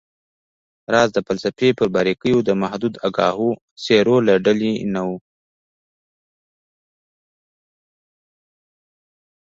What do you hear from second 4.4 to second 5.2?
ډلې نه و